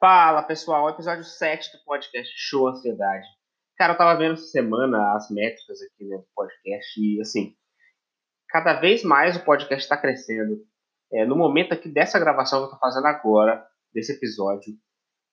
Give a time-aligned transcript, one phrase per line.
[0.00, 3.26] Fala pessoal, episódio 7 do podcast Show Ansiedade.
[3.76, 7.56] Cara, eu tava vendo essa semana as métricas aqui né, do podcast e assim,
[8.48, 10.64] cada vez mais o podcast está crescendo.
[11.12, 14.72] É, no momento aqui dessa gravação que eu tô fazendo agora, desse episódio,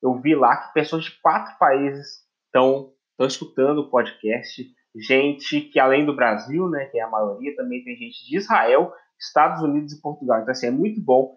[0.02, 4.66] eu vi lá que pessoas de quatro países estão escutando o podcast.
[4.96, 8.92] Gente que além do Brasil, né, que é a maioria, também tem gente de Israel,
[9.20, 10.42] Estados Unidos e Portugal.
[10.42, 11.36] Então assim, é muito bom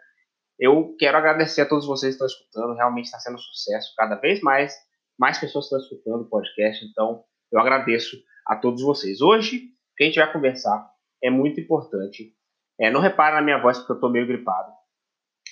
[0.59, 3.95] eu quero agradecer a todos vocês que estão escutando, realmente está sendo um sucesso.
[3.97, 4.75] Cada vez mais,
[5.19, 7.23] mais pessoas estão escutando o podcast, então
[7.53, 9.21] eu agradeço a todos vocês.
[9.21, 10.91] Hoje, o que a gente vai conversar
[11.23, 12.35] é muito importante.
[12.81, 14.73] É, não repara na minha voz porque eu estou meio gripado,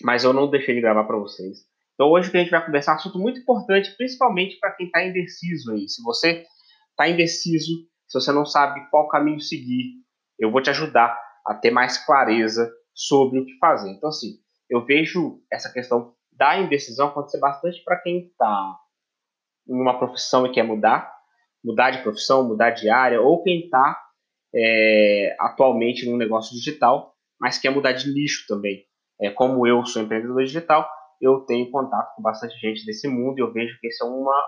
[0.03, 1.59] mas eu não deixei de gravar para vocês.
[1.95, 4.73] Então hoje o que a gente vai conversar é um assunto muito importante, principalmente para
[4.73, 5.89] quem está indeciso aí.
[5.89, 6.45] Se você
[6.91, 7.73] está indeciso,
[8.07, 9.95] se você não sabe qual caminho seguir,
[10.39, 13.91] eu vou te ajudar a ter mais clareza sobre o que fazer.
[13.91, 14.39] Então assim,
[14.69, 18.77] eu vejo essa questão da indecisão acontecer bastante para quem está
[19.69, 21.13] em uma profissão e quer mudar,
[21.65, 24.01] mudar de profissão, mudar de área, ou quem está
[24.55, 28.85] é, atualmente num negócio digital, mas quer mudar de nicho também.
[29.21, 30.89] É, como eu sou empreendedor digital,
[31.21, 34.45] eu tenho contato com bastante gente desse mundo e eu vejo que isso é uma,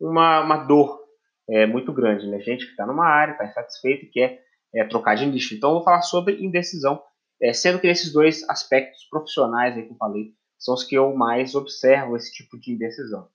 [0.00, 1.00] uma, uma dor
[1.48, 2.40] é, muito grande, né?
[2.40, 4.40] Gente que está numa área, está insatisfeito e quer
[4.74, 5.54] é, trocar de nicho.
[5.54, 7.00] Então, eu vou falar sobre indecisão
[7.42, 11.12] é, sendo que esses dois aspectos profissionais aí que eu falei são os que eu
[11.14, 13.28] mais observo esse tipo de indecisão.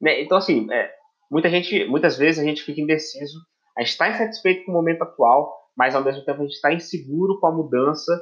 [0.00, 0.22] Né?
[0.22, 0.94] Então, assim, é,
[1.30, 3.38] muita gente, muitas vezes a gente fica indeciso,
[3.76, 6.72] a gente está insatisfeito com o momento atual, mas ao mesmo tempo a gente está
[6.72, 8.12] inseguro com a mudança.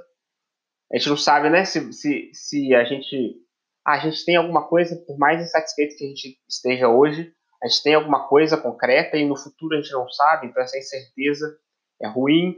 [0.93, 3.41] A gente não sabe, né, se, se, se a gente
[3.87, 7.31] a gente tem alguma coisa, por mais insatisfeito que a gente esteja hoje,
[7.63, 10.79] a gente tem alguma coisa concreta e no futuro a gente não sabe, então essa
[10.79, 11.55] incerteza
[12.01, 12.57] é ruim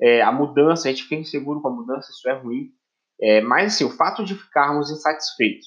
[0.00, 2.70] é, a mudança, a gente fica inseguro com a mudança, isso é ruim.
[3.20, 5.66] É, mas assim, o fato de ficarmos insatisfeitos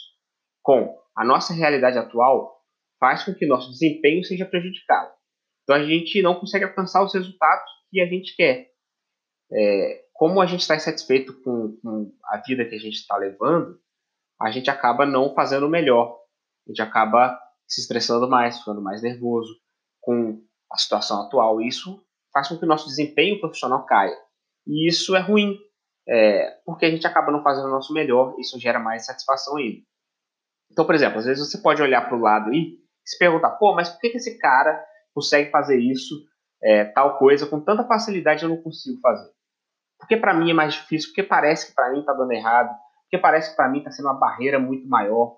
[0.64, 2.60] com a nossa realidade atual
[3.00, 5.12] faz com que nosso desempenho seja prejudicado.
[5.64, 8.72] Então a gente não consegue alcançar os resultados que a gente quer.
[9.52, 13.80] É, como a gente está insatisfeito com, com, a vida que a gente está levando,
[14.42, 16.18] a gente acaba não fazendo o melhor.
[16.66, 19.54] A gente acaba se estressando mais, ficando mais nervoso
[20.02, 20.42] com
[20.72, 21.62] a situação atual.
[21.62, 22.04] Isso
[22.34, 24.18] faz com que o nosso desempenho profissional caia.
[24.66, 25.58] E isso é ruim,
[26.08, 29.82] é, porque a gente acaba não fazendo o nosso melhor, isso gera mais satisfação ainda.
[30.72, 33.76] Então, por exemplo, às vezes você pode olhar para o lado e se perguntar, pô,
[33.76, 36.16] mas por que, que esse cara consegue fazer isso,
[36.62, 39.30] é, tal coisa, com tanta facilidade eu não consigo fazer?
[40.00, 43.18] Porque para mim é mais difícil, porque parece que para mim está dando errado, porque
[43.18, 45.38] parece que para mim está sendo uma barreira muito maior.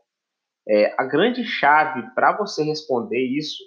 [0.68, 3.62] É, a grande chave para você responder isso,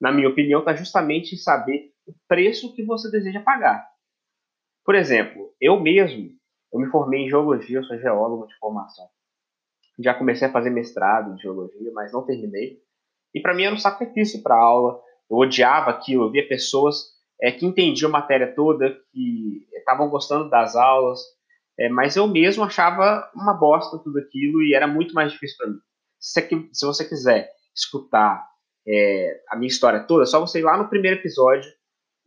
[0.00, 3.86] na minha opinião, está justamente em saber o preço que você deseja pagar.
[4.88, 6.30] Por exemplo, eu mesmo,
[6.72, 9.06] eu me formei em geologia, eu sou geólogo de formação.
[9.98, 12.78] Já comecei a fazer mestrado em geologia, mas não terminei.
[13.34, 14.98] E para mim era um sacrifício para aula.
[15.30, 17.02] Eu odiava aquilo, eu via pessoas
[17.38, 21.20] é, que entendiam a matéria toda, que estavam gostando das aulas,
[21.78, 25.68] é, mas eu mesmo achava uma bosta tudo aquilo e era muito mais difícil para
[25.68, 25.78] mim.
[26.18, 26.40] Se,
[26.72, 28.42] se, você quiser escutar
[28.88, 31.70] é, a minha história toda, é só você ir lá no primeiro episódio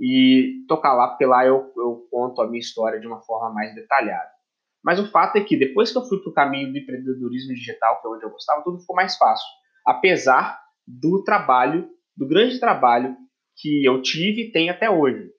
[0.01, 3.75] e tocar lá, porque lá eu, eu conto a minha história de uma forma mais
[3.75, 4.31] detalhada.
[4.83, 8.01] Mas o fato é que depois que eu fui para o caminho do empreendedorismo digital,
[8.01, 9.45] que é onde eu gostava, tudo ficou mais fácil.
[9.85, 13.15] Apesar do trabalho, do grande trabalho
[13.55, 15.29] que eu tive e tenho até hoje.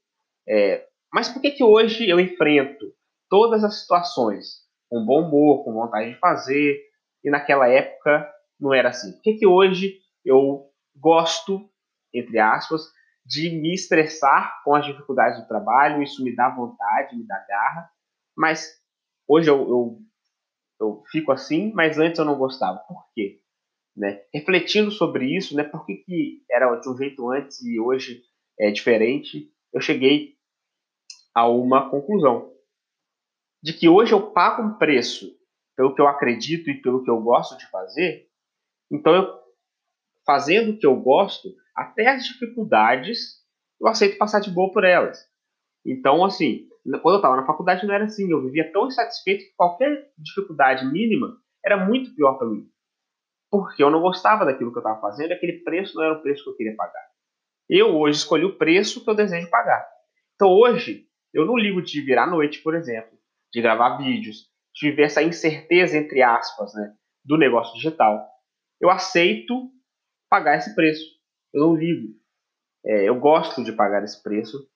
[0.48, 2.86] É, mas por que, que hoje eu enfrento
[3.28, 6.78] todas as situações com bom humor, com vontade de fazer,
[7.24, 8.30] e naquela época
[8.60, 9.10] não era assim?
[9.12, 11.68] Por que, que hoje eu gosto,
[12.14, 12.82] entre aspas,
[13.24, 17.90] de me estressar com as dificuldades do trabalho, isso me dá vontade, me dá garra,
[18.36, 18.80] mas
[19.28, 19.98] hoje eu, eu,
[20.80, 22.78] eu fico assim, mas antes eu não gostava.
[22.80, 23.40] Por quê?
[23.96, 24.22] Né?
[24.34, 28.22] Refletindo sobre isso, né, por que, que era de um jeito antes e hoje
[28.58, 30.36] é diferente, eu cheguei
[31.34, 32.52] a uma conclusão.
[33.62, 35.30] De que hoje eu pago um preço
[35.76, 38.28] pelo que eu acredito e pelo que eu gosto de fazer,
[38.90, 39.40] então eu,
[40.26, 43.42] fazendo o que eu gosto, até as dificuldades
[43.80, 45.18] eu aceito passar de boa por elas.
[45.84, 46.68] Então, assim,
[47.02, 50.86] quando eu estava na faculdade não era assim, eu vivia tão insatisfeito que qualquer dificuldade
[50.86, 52.68] mínima era muito pior para mim.
[53.50, 56.44] Porque eu não gostava daquilo que eu estava fazendo aquele preço não era o preço
[56.44, 57.06] que eu queria pagar.
[57.68, 59.86] Eu hoje escolhi o preço que eu desejo pagar.
[60.34, 63.16] Então hoje, eu não ligo de virar à noite, por exemplo,
[63.52, 66.94] de gravar vídeos, de viver essa incerteza, entre aspas, né,
[67.24, 68.26] do negócio digital.
[68.80, 69.70] Eu aceito
[70.28, 71.04] pagar esse preço.
[71.52, 72.14] Eu não ligo.
[72.84, 74.68] É, eu gosto de pagar esse preço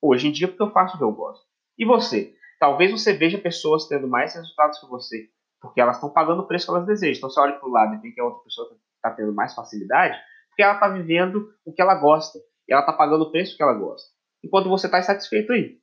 [0.00, 1.44] hoje em dia porque eu faço o que eu gosto.
[1.78, 2.34] E você?
[2.58, 5.30] Talvez você veja pessoas tendo mais resultados que você
[5.60, 7.18] porque elas estão pagando o preço que elas desejam.
[7.18, 9.54] Então você olha para o lado e vê que a outra pessoa está tendo mais
[9.54, 10.16] facilidade,
[10.48, 12.38] porque ela está vivendo o que ela gosta,
[12.68, 14.08] e ela está pagando o preço que ela gosta.
[14.44, 15.78] Enquanto você está insatisfeito aí.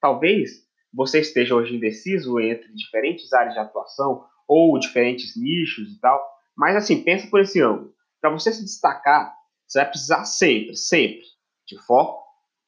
[0.00, 6.22] Talvez você esteja hoje indeciso entre diferentes áreas de atuação ou diferentes nichos e tal,
[6.56, 7.92] mas assim, pensa por esse ângulo.
[8.20, 9.34] Para você se destacar,
[9.66, 11.24] você vai precisar sempre, sempre
[11.66, 12.24] de foco,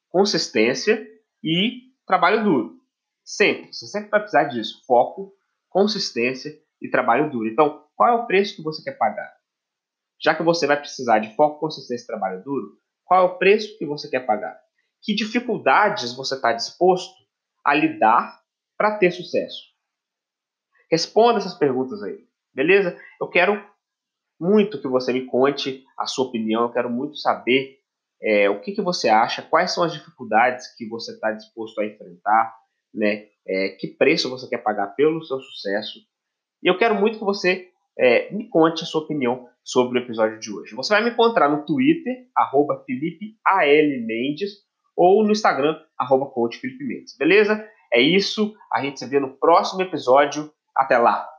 [0.09, 1.07] consistência
[1.43, 2.79] e trabalho duro.
[3.23, 3.71] Sempre.
[3.73, 4.83] Você sempre vai precisar disso.
[4.85, 5.33] Foco,
[5.69, 6.51] consistência
[6.81, 7.47] e trabalho duro.
[7.47, 9.31] Então, qual é o preço que você quer pagar?
[10.21, 13.77] Já que você vai precisar de foco, consistência e trabalho duro, qual é o preço
[13.77, 14.59] que você quer pagar?
[15.01, 17.15] Que dificuldades você está disposto
[17.63, 18.41] a lidar
[18.77, 19.69] para ter sucesso?
[20.91, 22.99] Responda essas perguntas aí, beleza?
[23.21, 23.63] Eu quero
[24.39, 27.79] muito que você me conte a sua opinião, eu quero muito saber
[28.21, 31.85] é, o que, que você acha, quais são as dificuldades que você está disposto a
[31.85, 32.53] enfrentar,
[32.93, 33.27] né?
[33.47, 35.99] É, que preço você quer pagar pelo seu sucesso.
[36.61, 40.39] E eu quero muito que você é, me conte a sua opinião sobre o episódio
[40.39, 40.75] de hoje.
[40.75, 44.05] Você vai me encontrar no Twitter, arroba Felipe A.L.
[44.05, 44.51] Mendes,
[44.95, 46.31] ou no Instagram, arroba.
[47.17, 47.65] Beleza?
[47.91, 48.53] É isso.
[48.73, 50.51] A gente se vê no próximo episódio.
[50.75, 51.38] Até lá!